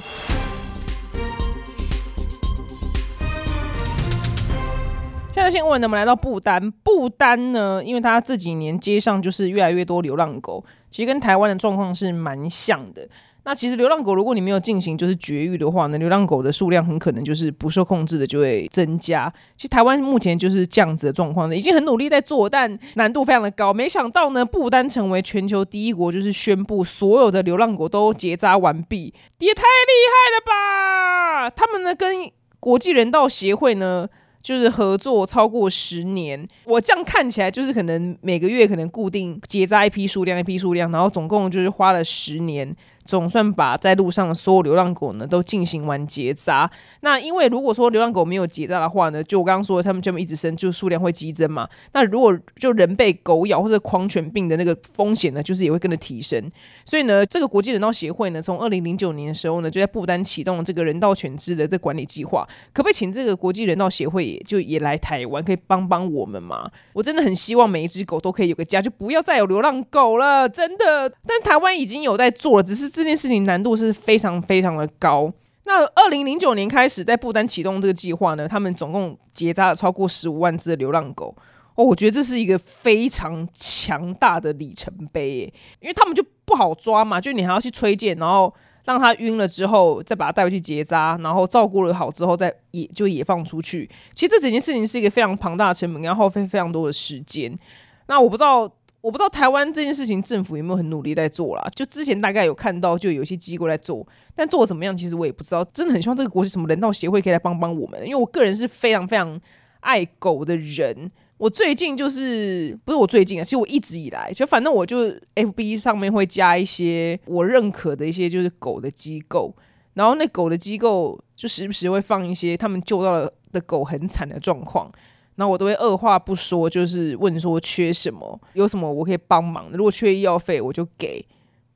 [5.31, 13.09] 现在新闻呢，我们来到不丹，不丹呢，因为它这几年街上就是越来越多流浪狗，其实跟台湾的状况是蛮像的。
[13.45, 19.31] 那其实流浪狗，如果你没有进行就是绝育的话呢，流浪狗的数量很可能就是不受控制的就会增加。
[19.57, 23.73] 其实台湾目前就是这样子的状况呢，已经很努力在做，但难度非常的高。
[23.73, 31.49] 没想到呢，不丹成为全球第一国，就是宣布所有的流浪狗都结扎完毕，也太厉害了吧！
[31.49, 34.07] 他们呢跟国际人道协会呢。
[34.43, 42.69] 就是合作超过十年，我这样看起来就是可能每个月可能固定结扎一批数量一批数量，然后总共就是花了十年。
[43.05, 46.69] 总算把在路上的所有流浪狗呢都进行完结扎。
[47.01, 51.67] 那因为如果说流浪狗没有结扎的话呢，就我刚刚说他们这么一直生，就数量会激增嘛。
[51.91, 56.49] 那如果就人被狗咬或者狂犬病的那个风险呢，就是也会跟着提升。
[56.85, 62.47] 所以呢，这个国际人道协会呢，从二零零九年的时候呢，就在不丹启动这个人道犬只的这管理计划。
[62.71, 66.71] 可不可以请这个国际人道协会也就也来台湾，可以帮帮我们吗？
[66.93, 71.11] 我真的很希望每一只狗都可以有个家，就不要再有流浪狗了，真的。
[71.27, 72.92] 但台湾已经有在做了，只是。
[72.93, 75.33] 这件事情难度是非常非常的高。
[75.65, 81.35] 那二零零九年开始在不丹启动这个计划呢，他们总共结扎了超过十五万只的流浪狗。
[81.75, 88.53] 哦，我觉得这是一个非常强大的里程碑，因为他们就不好抓嘛，就你还要去催荐，然后
[88.85, 93.89] 让它晕了之后，再把它带回去结扎，然后照顾了好之后，再野就野放出去。
[94.13, 97.57] 其实这整件事情是一个非常庞大的成本，要耗费非常多的时间。
[98.05, 98.71] 那我不知道。
[99.03, 101.69] 我不知道台湾这件事情政府有没有很努力在做啦。
[101.75, 105.61] 就之前大概有看到，就有一些机构在做，但做的怎么样，其实我也不知道。
[105.73, 109.37] 真的很希望这个国际什么人道协会可以来帮帮我们，因为我个人是非常非常
[109.81, 111.11] 爱狗的人。
[111.35, 119.53] 我最近就是不是我最近啊，其实我一直以来，就反正我就 F B 上面会加一些我认可的一些就是狗的机构，
[119.95, 124.89] 然后那狗的机构就时不时会放一些他们救到了的狗很惨的状况，
[125.35, 131.25] 那我都会二话不说，就是问说缺什么，有什么我可以帮忙的，如果缺医药费我就给，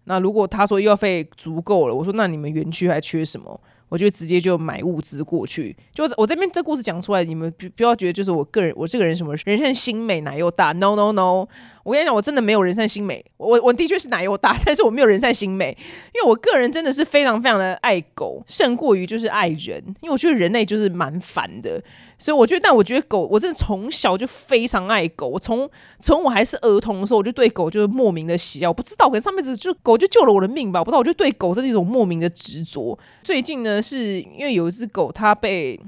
[0.05, 3.59] 那如果他说医药费足够了，我说那你们园区还缺什么？
[3.89, 11.47] 我就直接就买物资过去，就我这边这故事讲出来，你们不不要觉得就是我个人，我这个人什么人善心美奶又大，no no no，
[11.83, 15.69] 我跟你讲，我真的没有人善心美，我我的确是奶又大，但是我没有人善心美，
[16.13, 21.81] 因为我个人真的是非常非常的爱狗，胜过于就是爱人，因为我觉得人类就是蛮烦的。
[22.19, 25.27] 所以我觉得，但我觉得狗，我真的从小就非常爱狗。
[25.27, 28.67] 我从从我还是儿童的时候，我就对狗就是莫名的喜爱。
[28.67, 30.79] 我不知道，可能上辈子就狗就救了我的命吧。
[30.79, 32.97] 我不知道，我就对狗是一种莫名的执着。
[33.23, 35.79] 最近呢，是因为有一只狗，它被，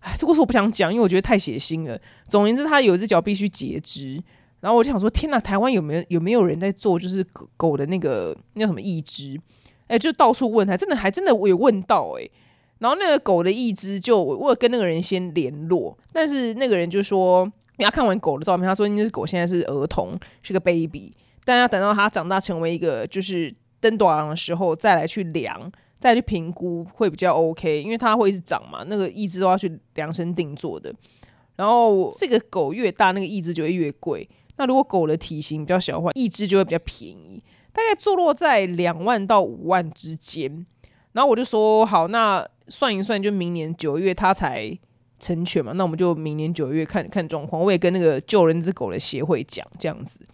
[0.00, 1.98] 哎，这故事我不想讲，因为我觉得太血腥了。
[2.26, 4.22] 总而言之，它有一只脚必须截肢。
[4.60, 9.38] 然后我就想说，天哪，台湾有没有有没有人在做就是狗狗的那个那叫什么义肢？
[9.88, 12.28] 哎，就到处问，还真的还真的我有问到哎。
[12.78, 30.94] 然后那个狗的一只就我跟那个人先联络，但是那个人就说，你要看完狗的照片，他说那只狗现在是儿童，是个 baby，但要等到它长大成为一个就是登短的时候再来去量，再去评估会比较 OK，因为它会一直长嘛，那个一只都要去量身定做的。
[31.56, 34.28] 然后这个狗越大，那个一只就会越贵。
[34.58, 40.66] 那如果狗的体型比较小的话，一只就会比较便宜，大概坐落在两万到五万之间。
[41.12, 42.46] 然后我就说好，那。
[42.68, 44.76] 算一算，就明年九月他才
[45.18, 47.62] 成全嘛，那我们就明年九月看看状况。
[47.62, 50.26] 我也跟那个救人之狗的协会讲这样子，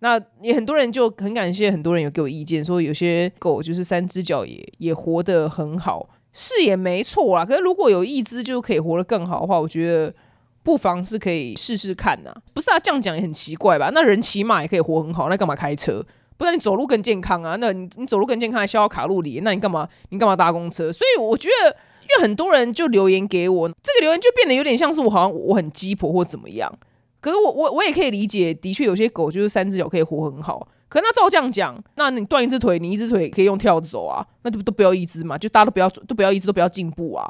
[0.00, 7.44] 那也很多人就很感谢，很多人有给我意见，说有些狗就是三只脚也也活得很好，是也没错啦。
[7.44, 10.14] 可是如果有一只就可以活得更好的话，我觉得
[10.62, 12.32] 不妨是可以试试看呐。
[12.52, 13.90] 不是啊，这样讲也很奇怪吧？
[13.94, 16.04] 那人骑马也可以活很好，那干嘛开车？
[16.36, 17.56] 不然你走路更健康啊？
[17.56, 20.92] 那你你走路更健康还消耗卡路里，那你干嘛你干嘛搭公车？
[20.92, 21.70] 所以我觉得，
[22.02, 26.72] 因为很多人就留言给我，这个留言就变得有点像是我好像我很鸡婆或怎么样。
[27.20, 30.68] 可是我我我也可以理解，的确有些狗就是三只脚可以活很好。
[30.88, 34.24] 可那照这样讲，那你断一只腿，你一只腿可以用跳着走啊？
[34.42, 35.36] 那就都不要一只嘛？
[35.36, 37.26] 就大家都不要都不要一只都不要进步啊？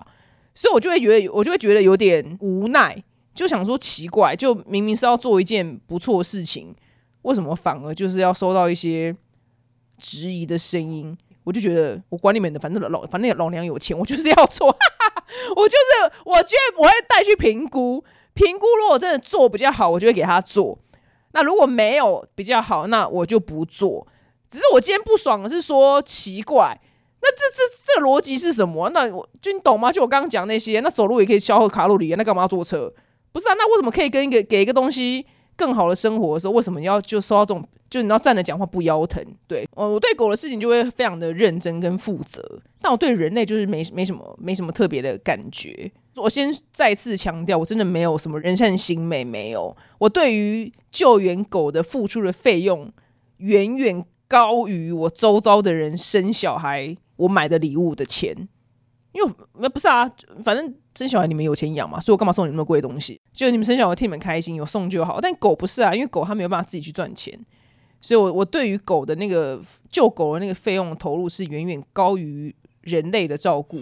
[0.55, 3.03] 所以我就会觉得我就会觉得有点无奈，
[3.35, 6.75] 就想说奇怪，就明明是要做一件不错的事情。
[7.26, 9.14] 为什么反而就是要收到一些
[9.98, 11.16] 质疑的声音？
[11.42, 14.68] 我就觉得我管你们的，反正老反正老娘有钱，我就是要做，
[15.56, 20.78] 我就是我觉得我会带去评估，评估如果真的做比较好，我就会给他做；
[21.32, 24.06] 那如果没有比较好，那我就不做。
[24.48, 26.80] 只是我今天不爽的是说奇怪，
[27.20, 28.90] 那这这这逻辑是什么？
[28.90, 29.90] 那我就你懂吗？
[29.90, 32.92] 就我刚刚讲那些，那走路也可以消耗卡路里，那干嘛要坐车？
[33.32, 33.54] 不是啊？
[33.54, 35.26] 那为什么可以跟一个给一个东西？
[35.57, 37.66] 更好的生活的时候，为什么你要就收到这种？
[37.88, 39.23] 就你要站着讲话不腰疼？
[39.47, 42.42] 对，哦，我对狗的事情就会非常的认真跟负责，
[42.81, 45.90] 但我对人类就是没没什么没什么特别的感觉。
[46.16, 49.75] 我先再次强调，我真的没有什么人善心美，没有。
[49.99, 52.92] 我对于救援狗的付出的费用，
[53.37, 58.49] 远远高于我周遭的人生小孩我买的礼物的钱。
[59.16, 60.07] 因为不是啊，
[60.44, 63.18] 反正生小孩你们有钱养嘛，所以我干嘛送你那么贵的东西？
[63.33, 65.18] 就你们生小孩替你们开心，有送就好。
[65.22, 67.38] 但狗不是啊，因为狗它没有办法自己去赚钱，
[68.02, 69.59] 所以我我对于狗的那个
[69.90, 73.81] 救狗的那个费用投入是远远高于人类的照顾。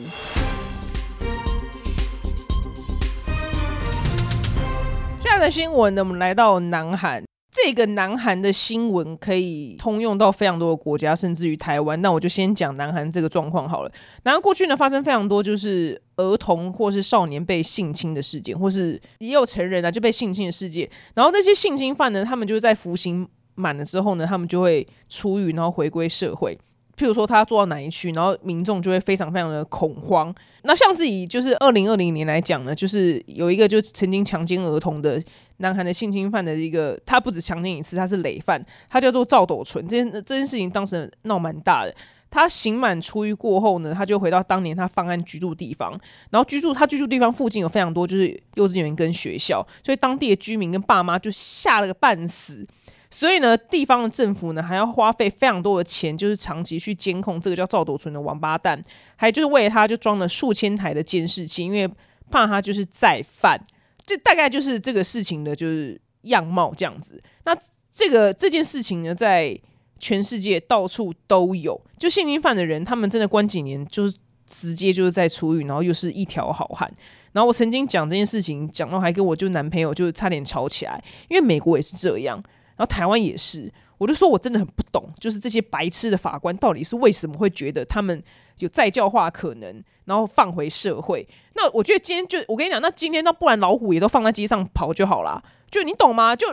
[5.19, 7.25] 现在的新闻呢，我们来到南韩。
[7.55, 12.01] 这个南韩的新闻可以通用到非常多的国家，甚至于台湾。
[12.03, 13.93] 那我就先讲南韩这个状况好了。
[14.25, 20.91] 然后过去呢发生非常多就是儿童或是少年被性侵的事件，或是也有成人啊就被性侵的事件。
[21.15, 26.59] 然后那些性侵犯呢，他们就是在服刑满了之后呢，他们就会出狱，然后回归社会。
[26.97, 30.33] 譬如说他做到哪一区，然后民众就会非常非常的恐慌。
[30.63, 35.21] 那像是以就是二零二零年来讲呢，就是有一个就曾经强奸儿童的
[35.59, 39.87] 南韩的性侵犯的一个，他不止强奸一次，他是累犯，他叫做赵斗淳。
[39.87, 41.95] 这件这件事情当时闹蛮大的。
[42.31, 45.93] 他刑满出狱过后呢，他就回到当年他犯案居住地方，
[46.31, 52.67] 然后居住他居住地方附近有非常多就是幼稚园跟学校，所以当地的居民跟爸妈就吓了个半死。
[53.09, 58.83] 所以呢，地方的政府呢还要花费非常多的钱，就是长期去监控这个叫赵斗淳的王八蛋，
[59.15, 61.89] 还就是为了他就装了数千台的监视器，因为
[62.33, 63.63] 怕他就是再犯。
[64.07, 67.23] 这大概就是这个事情的就是样貌这样子。
[67.45, 67.57] 那
[67.93, 69.59] 这个这件事情呢，在
[69.99, 74.15] 全世界到处都有，就性侵犯的人，他们真的关几年，就是
[74.47, 76.93] 直接就是在出狱，然后又是一条好汉。
[77.33, 82.37] 然后我曾经讲这件事情，讲到还跟我就男朋友就差点吵起来，因为美国也是这样，
[82.77, 88.23] 然后台湾也是，我就说我真的很不懂，就是这些白痴的法官到底是为什么会觉得他们
[88.59, 91.27] 有再教化可能，然后放回社会。
[91.55, 96.35] 那我觉得今天就我跟你讲，那今天那不然老虎也都放在街上跑就好啦，就你懂吗？
[96.35, 96.47] 就。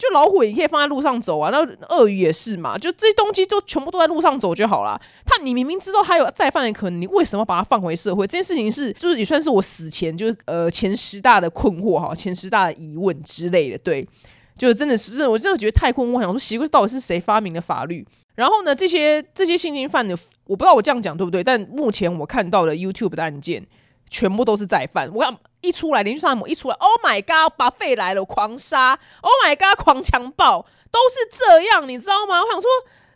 [0.00, 1.58] 就老虎也可以放在路上走啊，那
[1.88, 4.96] 鳄鱼也是嘛，就这些东西都全部都在路上走就好了。
[5.26, 8.24] 他你明明知道他有再犯的可能，你为什么把他放回社会？
[8.24, 13.78] 这件事情是就是也算是我死前就是呃前十大的困惑哈，前十大的疑问之类的。
[13.78, 14.08] 对，
[14.56, 18.06] 就真的是我真的觉得太困惑，我想说习惯到底是谁发明的法律？
[18.36, 20.16] 然后呢，这些这些性侵犯的，
[20.48, 23.68] 我不知道我这样讲对不对，但目前我看到的 YouTube 的案件。
[24.10, 32.40] 全部都是再犯，我想一出来连续杀人魔一出来，Oh my god，把肺来了，狂杀，Oh my god，狂强暴，都是这样，你知道吗？
[32.40, 32.70] 我想说，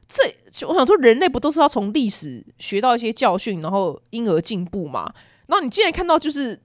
[0.07, 5.11] 这我想说，人类不都是要从历史学到一些教训，然后因而进步吗？
[5.47, 6.61] 然后你竟然看到就是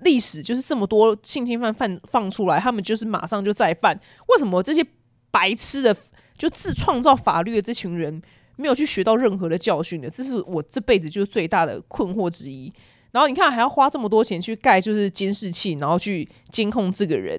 [0.00, 3.98] 历史就是这么多性侵犯犯放出来，他们就是马上就再犯，
[4.28, 4.84] 为什么这些
[5.30, 5.96] 白痴的
[6.36, 8.20] 就自创造法律的这群人
[8.56, 10.10] 没有去学到任何的教训的？
[10.10, 12.72] 这是我这辈子就是最大的困惑之一。
[13.10, 17.38] 然后你看，还要花这么多钱去盖就是监视器，然后去监控这个人，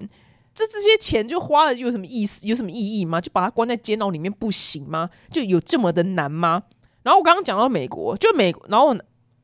[0.53, 2.45] 这这些钱就花了有什么意思？
[2.47, 3.19] 有什么意义吗？
[3.19, 5.09] 就把他关在监牢里面不行吗？
[5.31, 6.61] 就有这么的难吗？
[7.01, 8.95] 然后我刚刚讲到美国，就美，然后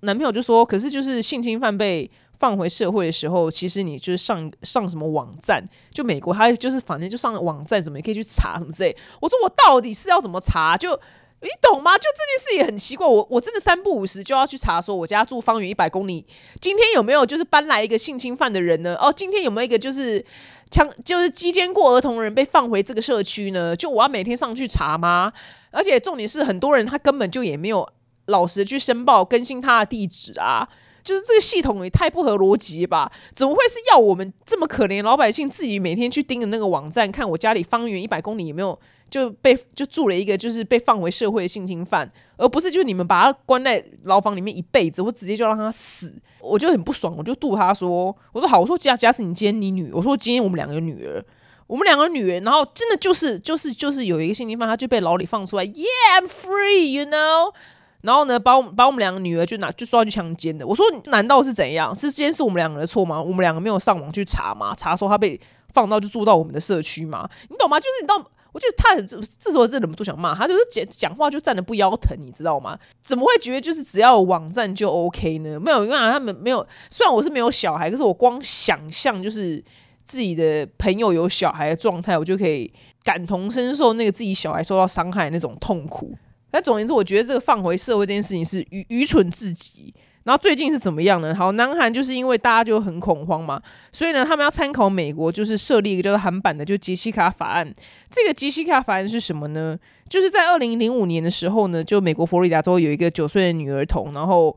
[0.02, 8.96] 男朋友就说，可是就是性侵犯被放回社会的时候，其实你就是上上什么网站，就美国他就是反正就上网站，怎么也可以去查什么之类。
[9.20, 10.78] 我说我到底是要怎么查？
[10.78, 10.98] 就
[11.42, 11.98] 你懂吗？
[11.98, 13.08] 就这件事也很奇怪。
[13.08, 16.26] 我我真的三不五时就要去查，说我家住方圆一百公里，
[16.60, 18.96] 今天有没有就是搬来一个性侵犯的人呢？
[19.00, 20.24] 哦，今天有没有一个就是
[20.70, 23.74] 强就是击奸过儿童人被放回这个社区呢？
[23.74, 25.32] 就我要每天上去查吗？
[25.72, 27.88] 而且重点是，很多人他根本就也没有
[28.26, 30.68] 老实去申报更新他的地址啊。
[31.02, 33.10] 就是这个系统也太不合逻辑吧？
[33.34, 38.78] 怎么会是要我们这么可怜老百姓自己每天去盯着那个网站，看我家里方圆一百公里有没有？
[39.10, 51.24] 就被就住了一个就是被放回社会的性侵犯，而不是就你们把他关在牢房里面一辈子，我直接就让他死，我就很不爽，我就度他说，我说好，我说假假使你今天你女，我说今天我们两个女儿，
[51.68, 55.86] 我们两个女儿，然后真的就是就是就是有一个性侵犯，他就被牢里放出来，Yeah
[56.18, 57.54] I'm free，you know，
[58.02, 61.96] 然后呢把我把我们两个女儿就拿就抓去强奸的，我说难道是怎样？
[61.96, 63.22] 是今天是我们两个的错吗？
[63.22, 64.74] 我们两个没有上网去查吗？
[64.76, 65.40] 查说他被
[65.74, 67.30] 放到就住到我们的社区吗？
[67.50, 67.80] 你懂吗？
[67.80, 68.32] 就是你到。
[68.60, 72.78] 我觉得他这这时候真的不想骂他，就是讲讲话就站得不腰疼，你知道吗？
[73.02, 75.58] 怎么会觉得就是只要有网站就 OK 呢？
[75.58, 76.68] 没有，因为他们没有。
[76.92, 79.64] 虽然我是没有小孩，可是我光想象就是
[80.04, 82.70] 自己的朋友有小孩的状态，我就可以
[83.02, 86.14] 感同身受那个自己小孩受到伤害那种痛苦。
[86.52, 89.94] 那总而言之，我觉得这个放回社会这件事情是愚愚蠢至极。
[90.26, 91.34] 然后最近是怎么样呢？
[91.34, 93.60] 好，南韩就是因为大家就很恐慌嘛，
[93.92, 97.74] 所以呢，他们要参考美国，就是设立一个叫做韩版的，就杰西卡法案。
[98.12, 99.80] 这个杰西卡法案是什么呢？
[100.08, 104.56] 就是在二零零五年的时候呢，就美国佛罗里达州有一个九岁的女儿童，然后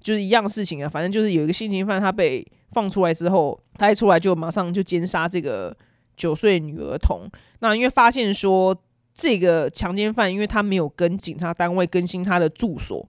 [0.00, 5.74] 就是一样事情啊，反正就是有一个性侵犯，他被放出来之后，他一出来就马上就奸杀这个
[6.16, 7.22] 九岁女儿童。
[7.60, 8.76] 那因为发现说
[9.14, 13.08] 这个强奸犯，因为他没有跟警察单位更新他的住所，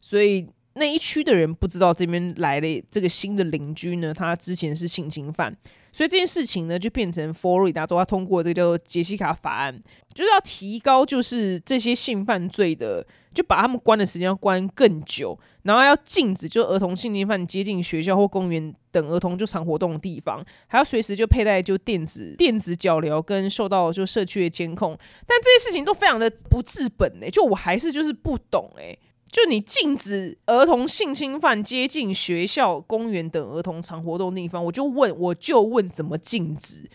[0.00, 0.46] 所以。
[0.74, 5.54] 那一区的人不知道这边来了这个新的邻居呢，他之前是性侵犯，
[5.92, 9.78] 所以这件事情呢就变成佛罗里达州他通过这个叫做杰西卡法案，
[10.14, 28.96] 就是要提高就是这些性犯罪的，就把他们关的时间要关更久，然后要禁止就儿童性侵犯接近学校或公园等儿童就常活动的地方，还要随时就佩戴就电子电子脚镣跟受到就社区的监控，但这些事情都非常的不治本哎，就我还是就是不懂哎。
[29.32, 36.88] 就你禁止儿童性侵犯接近学校、公园等儿童常活动地方，我就问，我就问怎么禁止？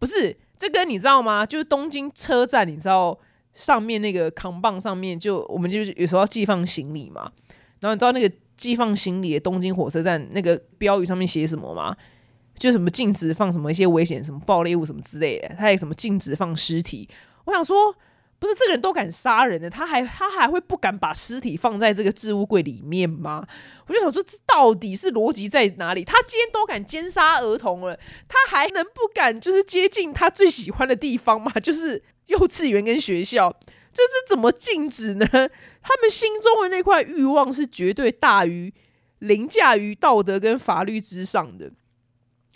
[0.00, 1.46] 不是这个你知道吗？
[1.46, 3.16] 就是东京车站，你知道
[3.52, 7.30] 上面那个扛棒上面，就我们就是有时候要寄放行李嘛。
[7.78, 11.96] 然后你知道那个寄放行李的东京火车站那个标语上面写什么吗？
[12.58, 17.08] 就什么禁止放什么一些危险什么爆裂物什么之类的，它有什么禁止放尸体？
[17.44, 17.94] 我想说。
[18.44, 23.42] 不是这个人都敢杀人的，他还他还会不敢把尸体放在这个置物柜里面吗？
[23.86, 26.04] 我就想说，这到底是逻辑在哪里？
[26.04, 31.50] 他今天都敢奸杀儿童了，他还能不敢就是接近他最喜欢的地方吗？
[31.58, 35.26] 就是幼稚园跟学校，就是怎么禁止呢？
[35.26, 38.74] 他们心中的那块欲望是绝对大于
[39.20, 41.72] 凌驾于道德跟法律之上的。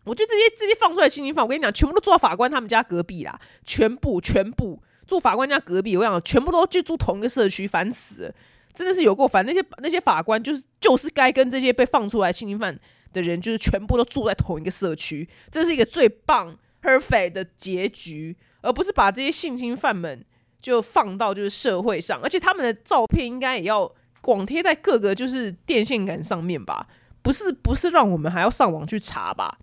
[0.05, 4.83] 我就直接直接放出来的性侵犯，我跟你讲，全部都坐法官他们家隔壁啦，全部全部。
[5.09, 8.35] 住法官家隔壁，我想全部都去住同一个社区，烦死了，
[8.75, 9.45] 真的是有够烦。
[9.45, 12.79] 那些那些法官就是就是该跟这些被放出来性侵犯
[13.13, 20.25] 的人，就是全部都住在同一个社区，这是一个最棒 perfect 的结局，而不是把这些性侵犯们
[20.61, 23.91] 就放到就是社会上，而且他们的照片应该也要
[24.21, 26.87] 广贴在各个就是电线杆上面吧。
[27.21, 29.59] 不是不是让我们还要上网去查吧？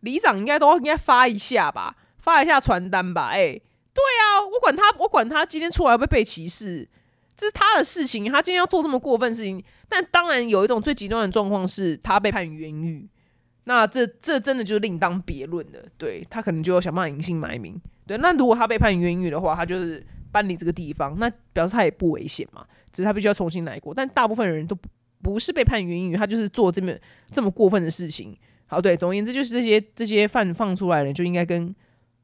[0.00, 3.30] 里长应该都应该发一下吧，发一下传单吧。
[3.32, 3.60] 哎，
[3.92, 6.88] 对啊，我管他，我管他今天出来会被歧视，
[7.36, 8.30] 这是他的事情。
[8.30, 13.08] 他今天要做这么过分的事情，但当然有一种最极端的状况是他被判冤狱，
[13.64, 15.84] 那这这真的就是另当别论的。
[15.98, 17.80] 对他可能就要想办法隐姓埋名。
[18.06, 23.92] 对，那如果他被判冤狱的话，他就是搬离这个地方，那表示他也不危险嘛，只是他必须要重新来过。
[23.94, 24.90] 但大部分人都不。
[25.38, 26.94] 是被判冤狱，他就是做这么
[27.30, 28.34] 这么过分的事情。
[28.66, 31.74] 好，对，总而言之，就是这些这些犯放出来的人就应该跟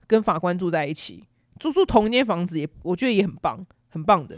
[0.06, 1.22] 跟法官住在一起，
[1.58, 4.36] 住住同一间房子，也我觉得也很棒，很棒的。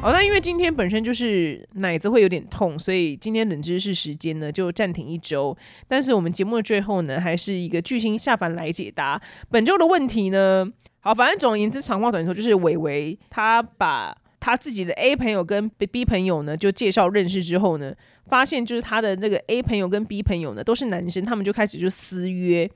[0.00, 5.56] 好，那因为今天本身就是奶子会有点痛，所以今天冷知识时间呢就暂停一周。
[5.88, 9.20] 但是我们节目的最后呢，还是一个巨星下凡来解答
[9.50, 10.70] 本周的问题呢。
[11.00, 17.92] 好，反正总而言之，长话短说，就是伟伟他把他自己的 A 朋友跟 B 朋友呢，就介绍认识之后呢，
[18.26, 22.70] 发现就是他的那个 A 朋友跟 B 朋友呢都是男生，他们就开始就私约，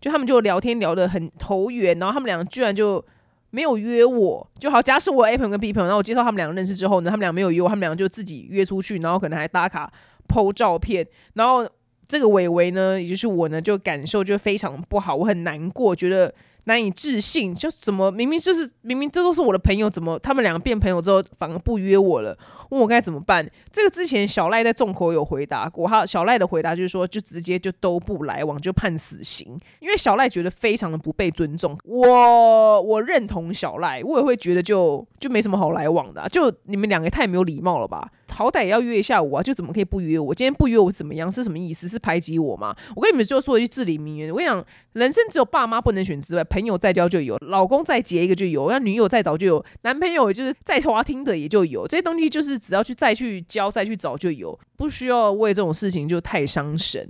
[0.00, 3.04] 就他们就聊天聊得很投缘，然后他们两个居然就
[3.50, 9.92] 没有约我，就好，假设我 A 朋友跟 B 朋友，然后我介绍他们两个认识之后呢，他们俩没有约我，他们两个就自己约出去，然后可能还打卡
[10.28, 11.68] PO 照片，然后
[12.06, 16.32] 这个伟伟呢，也就是我呢，就感受就非常不好，我很难过，觉得。
[16.68, 22.38] 难以置信，就怎么明明就是明明这都是我的朋友，怎么他们两个变朋友之后反而不约我了？
[22.68, 23.50] 问我该怎么办？
[23.72, 29.58] 这个之前小赖在众口有回答过，他小赖的回答就是说，就直接就都不来往，就判死刑。
[29.80, 38.10] 因为小赖觉得非常的不被尊重，我我认同小赖，我也会觉得就就没什么好来往的，就你们两个太没有礼貌了吧？
[38.30, 40.34] 好歹要约一下我啊，就怎么可以不约我？
[40.34, 41.30] 今天不约我怎么样？
[41.30, 41.88] 是什么意思？
[41.88, 42.74] 是排挤我吗？
[42.94, 46.44] 我跟你们就说一句至理名言，我跟你讲，人生只有爸妈不能选之外。
[46.44, 57.08] 朋友再交就有，老公再结一个就有，那女友再找就有，男朋友就是再花听的也就有，这些东西就是只要去再去交再去找就有，不需要为这种事情就太伤神，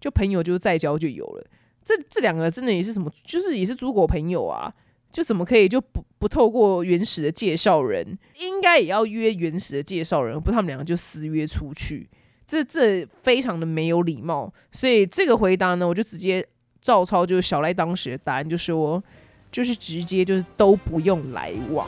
[0.00, 1.44] 就朋友就再交就有了。
[1.84, 4.72] 这这两个真的也是什么，就是也是猪狗朋友啊，
[5.10, 12.08] 就怎么可以就不不透过原始的介绍人，应该也要约原始的介绍人，不他们两个就私约出去，
[12.46, 16.46] 这这非常的没有礼貌，所以这个回答呢，我就直接。
[16.82, 19.04] 照抄就是小赖当时的答案，就说
[19.52, 21.86] 就是直接就是都不用来往。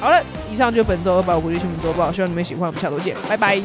[0.00, 3.60] 好了，以上就是本周二百五国际新闻周报，希望你们喜欢，我们下周见，拜拜。